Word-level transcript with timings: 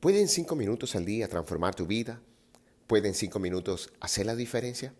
¿Pueden 0.00 0.28
cinco 0.28 0.56
minutos 0.56 0.96
al 0.96 1.04
día 1.04 1.28
transformar 1.28 1.74
tu 1.74 1.86
vida? 1.86 2.22
¿Pueden 2.86 3.12
cinco 3.12 3.38
minutos 3.38 3.92
hacer 4.00 4.24
la 4.24 4.34
diferencia? 4.34 4.94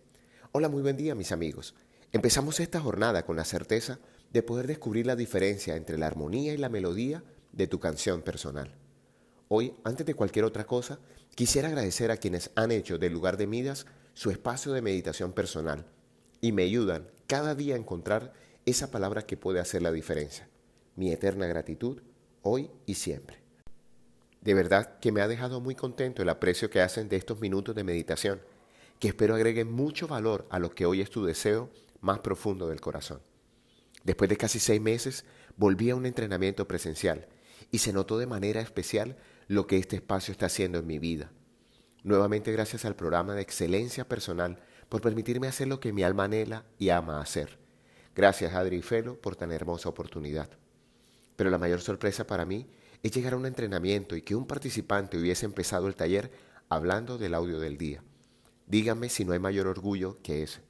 Hola, 0.51 0.69
muy 0.69 0.83
buen 0.83 0.95
día 0.95 1.15
mis 1.15 1.31
amigos. 1.31 1.73
Empezamos 2.11 2.59
esta 2.59 2.79
jornada 2.79 3.25
con 3.25 3.35
la 3.35 3.43
certeza 3.43 3.97
de 4.31 4.43
poder 4.43 4.67
descubrir 4.67 5.07
la 5.07 5.15
diferencia 5.15 5.75
entre 5.75 5.97
la 5.97 6.05
armonía 6.05 6.53
y 6.53 6.57
la 6.57 6.69
melodía 6.69 7.23
de 7.51 7.65
tu 7.65 7.79
canción 7.79 8.21
personal. 8.21 8.75
Hoy, 9.47 9.73
antes 9.83 10.05
de 10.05 10.13
cualquier 10.13 10.45
otra 10.45 10.67
cosa, 10.67 10.99
quisiera 11.33 11.69
agradecer 11.69 12.11
a 12.11 12.17
quienes 12.17 12.51
han 12.53 12.71
hecho 12.71 12.99
del 12.99 13.11
lugar 13.11 13.37
de 13.37 13.47
Midas 13.47 13.87
su 14.13 14.29
espacio 14.29 14.71
de 14.71 14.83
meditación 14.83 15.33
personal 15.33 15.87
y 16.41 16.51
me 16.51 16.61
ayudan 16.61 17.09
cada 17.25 17.55
día 17.55 17.73
a 17.73 17.79
encontrar 17.79 18.33
esa 18.67 18.91
palabra 18.91 19.25
que 19.25 19.35
puede 19.35 19.59
hacer 19.59 19.81
la 19.81 19.91
diferencia. 19.91 20.47
Mi 20.95 21.11
eterna 21.11 21.47
gratitud, 21.47 22.03
hoy 22.43 22.69
y 22.85 22.93
siempre. 22.93 23.40
De 24.41 24.53
verdad 24.55 24.99
que 24.99 25.11
me 25.11 25.21
ha 25.21 25.27
dejado 25.27 25.61
muy 25.61 25.75
contento 25.75 26.21
el 26.21 26.29
aprecio 26.29 26.69
que 26.69 26.81
hacen 26.81 27.09
de 27.09 27.15
estos 27.15 27.39
minutos 27.39 27.75
de 27.75 27.83
meditación, 27.83 28.41
que 28.99 29.09
espero 29.09 29.35
agreguen 29.35 29.71
mucho 29.71 30.07
valor 30.07 30.47
a 30.49 30.59
lo 30.59 30.71
que 30.71 30.85
hoy 30.85 31.01
es 31.01 31.09
tu 31.09 31.23
deseo 31.23 31.69
más 32.01 32.19
profundo 32.19 32.67
del 32.67 32.81
corazón. 32.81 33.21
Después 34.03 34.29
de 34.29 34.37
casi 34.37 34.59
seis 34.59 34.81
meses, 34.81 35.25
volví 35.57 35.91
a 35.91 35.95
un 35.95 36.07
entrenamiento 36.07 36.67
presencial 36.67 37.27
y 37.69 37.77
se 37.77 37.93
notó 37.93 38.17
de 38.17 38.25
manera 38.25 38.61
especial 38.61 39.15
lo 39.47 39.67
que 39.67 39.77
este 39.77 39.97
espacio 39.97 40.31
está 40.31 40.47
haciendo 40.47 40.79
en 40.79 40.87
mi 40.87 40.97
vida. 40.97 41.31
Nuevamente 42.03 42.51
gracias 42.51 42.83
al 42.85 42.95
programa 42.95 43.35
de 43.35 43.41
excelencia 43.41 44.07
personal 44.07 44.59
por 44.89 45.01
permitirme 45.01 45.47
hacer 45.47 45.67
lo 45.67 45.79
que 45.79 45.93
mi 45.93 46.01
alma 46.01 46.23
anhela 46.23 46.65
y 46.79 46.89
ama 46.89 47.21
hacer. 47.21 47.59
Gracias 48.15 48.53
Adri 48.53 48.77
y 48.77 48.81
Felo 48.81 49.21
por 49.21 49.35
tan 49.35 49.51
hermosa 49.51 49.87
oportunidad. 49.87 50.49
Pero 51.35 51.51
la 51.51 51.59
mayor 51.59 51.79
sorpresa 51.81 52.25
para 52.25 52.45
mí 52.45 52.67
es 53.03 53.11
llegar 53.11 53.33
a 53.33 53.37
un 53.37 53.45
entrenamiento 53.45 54.15
y 54.15 54.21
que 54.21 54.35
un 54.35 54.45
participante 54.45 55.17
hubiese 55.17 55.45
empezado 55.45 55.87
el 55.87 55.95
taller 55.95 56.31
hablando 56.69 57.17
del 57.17 57.33
audio 57.33 57.59
del 57.59 57.77
día. 57.77 58.03
Díganme 58.67 59.09
si 59.09 59.25
no 59.25 59.33
hay 59.33 59.39
mayor 59.39 59.67
orgullo 59.67 60.17
que 60.21 60.43
ese. 60.43 60.61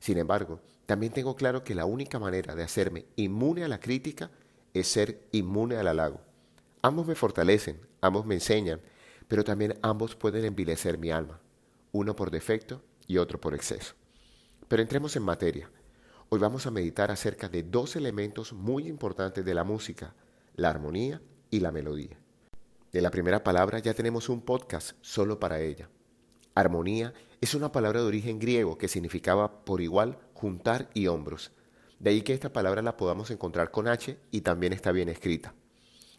Sin 0.00 0.18
embargo, 0.18 0.60
también 0.86 1.12
tengo 1.12 1.36
claro 1.36 1.64
que 1.64 1.74
la 1.74 1.84
única 1.84 2.18
manera 2.18 2.54
de 2.54 2.62
hacerme 2.62 3.06
inmune 3.16 3.64
a 3.64 3.68
la 3.68 3.80
crítica 3.80 4.30
es 4.74 4.88
ser 4.88 5.22
inmune 5.32 5.76
al 5.76 5.88
halago. 5.88 6.20
Ambos 6.82 7.06
me 7.06 7.14
fortalecen, 7.14 7.80
ambos 8.00 8.26
me 8.26 8.34
enseñan, 8.34 8.80
pero 9.26 9.44
también 9.44 9.78
ambos 9.82 10.16
pueden 10.16 10.44
envilecer 10.44 10.98
mi 10.98 11.10
alma, 11.10 11.40
uno 11.92 12.14
por 12.16 12.30
defecto 12.30 12.82
y 13.06 13.18
otro 13.18 13.40
por 13.40 13.54
exceso. 13.54 13.94
Pero 14.68 14.82
entremos 14.82 15.16
en 15.16 15.22
materia. 15.22 15.70
Hoy 16.28 16.38
vamos 16.38 16.66
a 16.66 16.70
meditar 16.70 17.10
acerca 17.10 17.48
de 17.48 17.62
dos 17.62 17.96
elementos 17.96 18.52
muy 18.52 18.86
importantes 18.86 19.44
de 19.44 19.54
la 19.54 19.64
música, 19.64 20.14
la 20.54 20.70
armonía 20.70 21.22
y 21.50 21.60
la 21.60 21.72
melodía. 21.72 22.18
De 22.92 23.00
la 23.00 23.10
primera 23.10 23.44
palabra 23.44 23.78
ya 23.78 23.94
tenemos 23.94 24.28
un 24.28 24.40
podcast 24.40 24.92
solo 25.00 25.38
para 25.38 25.60
ella. 25.60 25.88
Armonía 26.54 27.12
es 27.40 27.54
una 27.54 27.70
palabra 27.70 28.00
de 28.00 28.06
origen 28.06 28.38
griego 28.38 28.78
que 28.78 28.88
significaba 28.88 29.64
por 29.64 29.80
igual 29.80 30.18
juntar 30.34 30.90
y 30.94 31.06
hombros. 31.06 31.52
De 31.98 32.10
ahí 32.10 32.22
que 32.22 32.32
esta 32.32 32.52
palabra 32.52 32.82
la 32.82 32.96
podamos 32.96 33.30
encontrar 33.30 33.70
con 33.70 33.88
H 33.88 34.18
y 34.30 34.40
también 34.40 34.72
está 34.72 34.90
bien 34.90 35.08
escrita. 35.08 35.54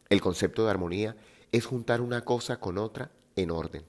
El 0.10 0.22
concepto 0.22 0.64
de 0.64 0.72
armonía 0.72 1.16
es 1.52 1.66
juntar 1.66 2.02
una 2.02 2.24
cosa 2.24 2.60
con 2.60 2.78
otra 2.78 3.12
en 3.36 3.52
orden. 3.52 3.84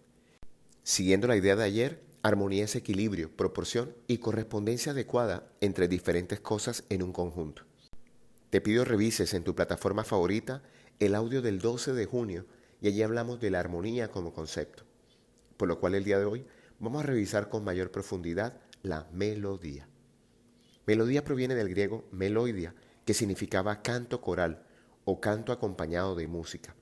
Siguiendo 0.82 1.28
la 1.28 1.36
idea 1.36 1.56
de 1.56 1.64
ayer, 1.64 2.02
armonía 2.22 2.64
es 2.64 2.76
equilibrio, 2.76 3.30
proporción 3.36 3.94
y 4.06 4.18
correspondencia 4.18 4.92
adecuada 4.92 5.46
entre 5.60 5.88
diferentes 5.88 6.40
cosas 6.40 6.84
en 6.88 7.02
un 7.02 7.12
conjunto. 7.12 7.62
Te 8.50 8.60
pido 8.60 8.84
revises 8.84 9.34
en 9.34 9.44
tu 9.44 9.54
plataforma 9.54 10.04
favorita 10.04 10.62
el 11.00 11.14
audio 11.14 11.40
del 11.40 11.60
12 11.60 11.94
de 11.94 12.04
junio 12.04 12.44
y 12.82 12.88
allí 12.88 13.02
hablamos 13.02 13.40
de 13.40 13.50
la 13.50 13.58
armonía 13.58 14.10
como 14.10 14.34
concepto. 14.34 14.84
Por 15.56 15.66
lo 15.66 15.80
cual 15.80 15.94
el 15.94 16.04
día 16.04 16.18
de 16.18 16.26
hoy 16.26 16.46
vamos 16.78 17.02
a 17.02 17.06
revisar 17.06 17.48
con 17.48 17.64
mayor 17.64 17.90
profundidad 17.90 18.60
la 18.82 19.08
melodía. 19.10 19.88
Melodía 20.86 21.24
proviene 21.24 21.54
del 21.54 21.70
griego 21.70 22.04
meloidia, 22.12 22.74
que 23.06 23.14
significaba 23.14 23.80
canto 23.80 24.20
coral 24.20 24.62
o 25.04 25.20
canto 25.20 25.52
acompañado 25.52 26.14
de 26.14 26.26
música. 26.26 26.76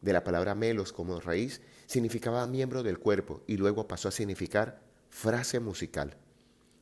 De 0.00 0.12
la 0.12 0.24
palabra 0.24 0.56
melos 0.56 0.92
como 0.92 1.20
raíz 1.20 1.60
significaba 1.86 2.44
miembro 2.48 2.82
del 2.82 2.98
cuerpo 2.98 3.44
y 3.46 3.58
luego 3.58 3.86
pasó 3.86 4.08
a 4.08 4.12
significar 4.12 4.82
frase 5.08 5.60
musical. 5.60 6.16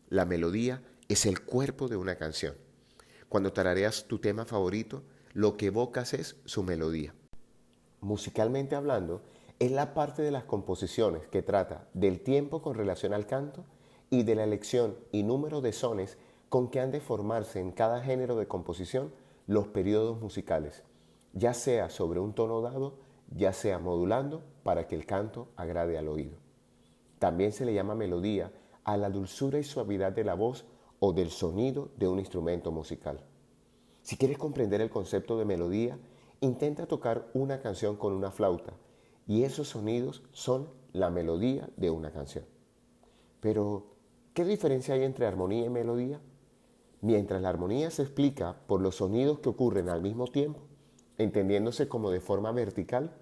La 0.08 0.24
melodía 0.24 0.82
es 1.08 1.26
el 1.26 1.42
cuerpo 1.42 1.88
de 1.88 1.96
una 1.96 2.16
canción. 2.16 2.54
Cuando 3.28 3.52
tarareas 3.52 4.06
tu 4.08 4.18
tema 4.18 4.46
favorito, 4.46 5.04
lo 5.32 5.56
que 5.56 5.66
evocas 5.66 6.14
es 6.14 6.36
su 6.44 6.62
melodía. 6.62 7.14
Musicalmente 8.00 8.74
hablando, 8.74 9.22
es 9.58 9.70
la 9.70 9.94
parte 9.94 10.22
de 10.22 10.30
las 10.30 10.44
composiciones 10.44 11.26
que 11.28 11.42
trata 11.42 11.86
del 11.92 12.20
tiempo 12.20 12.62
con 12.62 12.74
relación 12.74 13.12
al 13.12 13.26
canto 13.26 13.64
y 14.08 14.22
de 14.22 14.34
la 14.34 14.44
elección 14.44 14.96
y 15.12 15.22
número 15.22 15.60
de 15.60 15.72
sones 15.72 16.18
con 16.48 16.68
que 16.68 16.80
han 16.80 16.90
de 16.90 17.00
formarse 17.00 17.60
en 17.60 17.70
cada 17.70 18.00
género 18.00 18.36
de 18.36 18.48
composición 18.48 19.12
los 19.46 19.68
periodos 19.68 20.20
musicales, 20.20 20.82
ya 21.32 21.54
sea 21.54 21.90
sobre 21.90 22.20
un 22.20 22.34
tono 22.34 22.60
dado, 22.60 22.98
ya 23.30 23.52
sea 23.52 23.78
modulando 23.78 24.42
para 24.64 24.88
que 24.88 24.96
el 24.96 25.06
canto 25.06 25.48
agrade 25.56 25.96
al 25.96 26.08
oído. 26.08 26.38
También 27.18 27.52
se 27.52 27.64
le 27.64 27.74
llama 27.74 27.94
melodía 27.94 28.52
a 28.82 28.96
la 28.96 29.10
dulzura 29.10 29.58
y 29.58 29.62
suavidad 29.62 30.12
de 30.12 30.24
la 30.24 30.34
voz 30.34 30.64
o 30.98 31.12
del 31.12 31.30
sonido 31.30 31.90
de 31.96 32.08
un 32.08 32.18
instrumento 32.18 32.72
musical. 32.72 33.24
Si 34.02 34.16
quieres 34.16 34.38
comprender 34.38 34.80
el 34.80 34.90
concepto 34.90 35.38
de 35.38 35.44
melodía, 35.44 35.98
intenta 36.40 36.86
tocar 36.86 37.30
una 37.34 37.60
canción 37.60 37.96
con 37.96 38.12
una 38.12 38.30
flauta 38.30 38.72
y 39.26 39.44
esos 39.44 39.68
sonidos 39.68 40.22
son 40.32 40.68
la 40.92 41.10
melodía 41.10 41.68
de 41.76 41.90
una 41.90 42.10
canción. 42.10 42.44
Pero, 43.40 43.86
¿qué 44.34 44.44
diferencia 44.44 44.94
hay 44.94 45.04
entre 45.04 45.26
armonía 45.26 45.66
y 45.66 45.70
melodía? 45.70 46.20
Mientras 47.00 47.40
la 47.40 47.48
armonía 47.48 47.90
se 47.90 48.02
explica 48.02 48.56
por 48.66 48.80
los 48.80 48.96
sonidos 48.96 49.38
que 49.38 49.48
ocurren 49.48 49.88
al 49.88 50.02
mismo 50.02 50.26
tiempo, 50.26 50.60
entendiéndose 51.16 51.88
como 51.88 52.10
de 52.10 52.20
forma 52.20 52.52
vertical, 52.52 53.14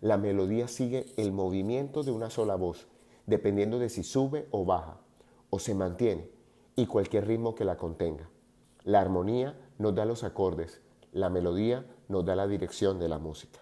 la 0.00 0.18
melodía 0.18 0.68
sigue 0.68 1.06
el 1.16 1.32
movimiento 1.32 2.02
de 2.02 2.12
una 2.12 2.30
sola 2.30 2.54
voz, 2.54 2.86
dependiendo 3.26 3.78
de 3.78 3.88
si 3.88 4.04
sube 4.04 4.46
o 4.50 4.64
baja, 4.64 5.00
o 5.50 5.58
se 5.58 5.74
mantiene, 5.74 6.28
y 6.76 6.86
cualquier 6.86 7.26
ritmo 7.26 7.54
que 7.54 7.64
la 7.64 7.76
contenga. 7.76 8.28
La 8.86 9.00
armonía 9.00 9.58
nos 9.78 9.96
da 9.96 10.04
los 10.04 10.22
acordes, 10.22 10.80
la 11.10 11.28
melodía 11.28 11.84
nos 12.06 12.24
da 12.24 12.36
la 12.36 12.46
dirección 12.46 13.00
de 13.00 13.08
la 13.08 13.18
música. 13.18 13.58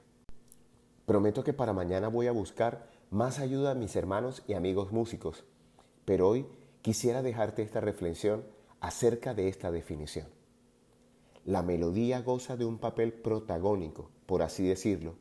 Prometo 1.06 1.42
que 1.42 1.54
para 1.54 1.72
mañana 1.72 2.08
voy 2.08 2.26
a 2.26 2.32
buscar 2.32 2.90
más 3.08 3.38
ayuda 3.38 3.70
a 3.70 3.74
mis 3.74 3.96
hermanos 3.96 4.42
y 4.46 4.52
amigos 4.52 4.92
músicos, 4.92 5.44
pero 6.04 6.28
hoy 6.28 6.44
quisiera 6.82 7.22
dejarte 7.22 7.62
esta 7.62 7.80
reflexión 7.80 8.44
acerca 8.80 9.32
de 9.32 9.48
esta 9.48 9.70
definición. 9.70 10.26
La 11.46 11.62
melodía 11.62 12.20
goza 12.20 12.58
de 12.58 12.66
un 12.66 12.76
papel 12.76 13.14
protagónico, 13.14 14.10
por 14.26 14.42
así 14.42 14.66
decirlo, 14.66 15.14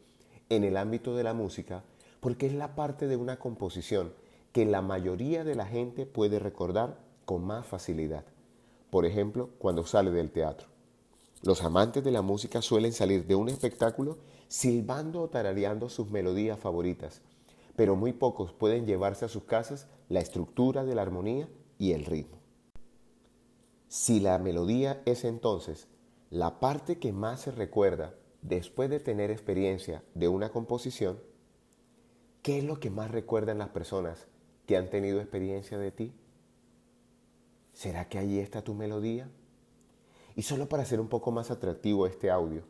en 0.49 0.65
el 0.65 0.75
ámbito 0.75 1.15
de 1.15 1.23
la 1.23 1.33
música 1.33 1.85
porque 2.19 2.47
es 2.47 2.53
la 2.53 2.75
parte 2.75 3.07
de 3.07 3.15
una 3.15 3.39
composición 3.39 4.11
que 4.51 4.65
la 4.65 4.81
mayoría 4.81 5.45
de 5.45 5.55
la 5.55 5.65
gente 5.65 6.05
puede 6.05 6.39
recordar 6.39 6.99
con 7.23 7.45
más 7.45 7.65
facilidad. 7.65 8.25
Por 8.93 9.07
ejemplo, 9.07 9.49
cuando 9.57 9.87
sale 9.87 10.11
del 10.11 10.29
teatro. 10.29 10.67
Los 11.41 11.63
amantes 11.63 12.03
de 12.03 12.11
la 12.11 12.21
música 12.21 12.61
suelen 12.61 12.93
salir 12.93 13.25
de 13.25 13.33
un 13.33 13.49
espectáculo 13.49 14.19
silbando 14.47 15.23
o 15.23 15.29
tarareando 15.29 15.89
sus 15.89 16.11
melodías 16.11 16.59
favoritas, 16.59 17.23
pero 17.75 17.95
muy 17.95 18.13
pocos 18.13 18.53
pueden 18.53 18.85
llevarse 18.85 19.25
a 19.25 19.29
sus 19.29 19.45
casas 19.45 19.87
la 20.09 20.19
estructura 20.19 20.85
de 20.85 20.93
la 20.93 21.01
armonía 21.01 21.49
y 21.79 21.93
el 21.93 22.05
ritmo. 22.05 22.37
Si 23.87 24.19
la 24.19 24.37
melodía 24.37 25.01
es 25.07 25.25
entonces 25.25 25.87
la 26.29 26.59
parte 26.59 26.99
que 26.99 27.11
más 27.11 27.41
se 27.41 27.51
recuerda 27.51 28.13
después 28.43 28.91
de 28.91 28.99
tener 28.99 29.31
experiencia 29.31 30.03
de 30.13 30.27
una 30.27 30.49
composición, 30.49 31.17
¿qué 32.43 32.59
es 32.59 32.63
lo 32.63 32.79
que 32.79 32.91
más 32.91 33.09
recuerdan 33.09 33.57
las 33.57 33.69
personas 33.69 34.27
que 34.67 34.77
han 34.77 34.91
tenido 34.91 35.19
experiencia 35.19 35.79
de 35.79 35.91
ti? 35.91 36.13
¿Será 37.73 38.07
que 38.07 38.19
allí 38.19 38.39
está 38.39 38.61
tu 38.61 38.75
melodía? 38.75 39.29
Y 40.35 40.43
solo 40.43 40.69
para 40.69 40.83
hacer 40.83 40.99
un 40.99 41.09
poco 41.09 41.31
más 41.31 41.51
atractivo 41.51 42.07
este 42.07 42.29
audio, 42.29 42.63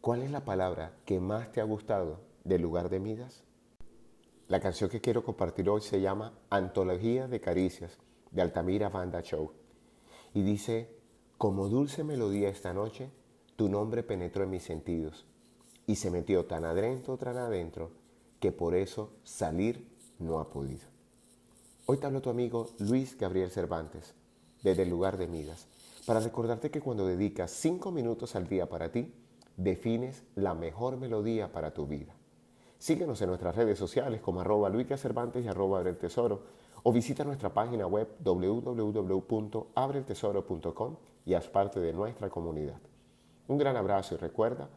¿cuál 0.00 0.22
es 0.22 0.30
la 0.30 0.44
palabra 0.44 0.96
que 1.04 1.20
más 1.20 1.52
te 1.52 1.60
ha 1.60 1.64
gustado 1.64 2.20
del 2.44 2.62
lugar 2.62 2.88
de 2.88 3.00
Midas? 3.00 3.42
La 4.48 4.60
canción 4.60 4.90
que 4.90 5.00
quiero 5.00 5.24
compartir 5.24 5.68
hoy 5.68 5.80
se 5.80 6.00
llama 6.00 6.38
Antología 6.50 7.26
de 7.26 7.40
Caricias 7.40 7.98
de 8.30 8.42
Altamira 8.42 8.88
Banda 8.88 9.22
Show 9.22 9.52
y 10.34 10.42
dice, 10.42 10.88
como 11.36 11.68
dulce 11.68 12.04
melodía 12.04 12.48
esta 12.48 12.72
noche, 12.72 13.10
tu 13.56 13.68
nombre 13.68 14.02
penetró 14.02 14.44
en 14.44 14.50
mis 14.50 14.62
sentidos 14.62 15.26
y 15.86 15.96
se 15.96 16.10
metió 16.10 16.46
tan 16.46 16.64
adentro, 16.64 17.16
tan 17.16 17.36
adentro, 17.36 17.90
que 18.40 18.52
por 18.52 18.74
eso 18.74 19.12
salir 19.24 19.88
no 20.18 20.38
ha 20.38 20.48
podido. 20.48 20.91
Hoy 21.84 21.96
te 21.96 22.06
hablo 22.06 22.22
tu 22.22 22.30
amigo 22.30 22.68
Luis 22.78 23.18
Gabriel 23.18 23.50
Cervantes, 23.50 24.14
desde 24.62 24.84
el 24.84 24.90
lugar 24.90 25.16
de 25.16 25.26
Midas 25.26 25.66
para 26.06 26.20
recordarte 26.20 26.70
que 26.70 26.80
cuando 26.80 27.04
dedicas 27.04 27.50
cinco 27.50 27.90
minutos 27.90 28.36
al 28.36 28.46
día 28.46 28.68
para 28.68 28.92
ti, 28.92 29.12
defines 29.56 30.22
la 30.36 30.54
mejor 30.54 30.96
melodía 30.96 31.50
para 31.50 31.74
tu 31.74 31.88
vida. 31.88 32.14
Síguenos 32.78 33.20
en 33.20 33.30
nuestras 33.30 33.56
redes 33.56 33.80
sociales 33.80 34.20
como 34.20 34.40
arroba 34.40 34.70
Cervantes 34.96 35.44
y 35.44 35.48
arroba 35.48 35.78
Abre 35.78 35.90
el 35.90 35.98
Tesoro 35.98 36.44
o 36.84 36.92
visita 36.92 37.24
nuestra 37.24 37.52
página 37.52 37.88
web 37.88 38.06
www.abreeltesoro.com 38.22 40.96
y 41.26 41.34
haz 41.34 41.48
parte 41.48 41.80
de 41.80 41.92
nuestra 41.92 42.30
comunidad. 42.30 42.80
Un 43.48 43.58
gran 43.58 43.76
abrazo 43.76 44.14
y 44.14 44.18
recuerda, 44.18 44.70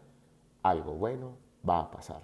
algo 0.64 0.94
bueno 0.94 1.34
va 1.68 1.82
a 1.82 1.92
pasar. 1.92 2.24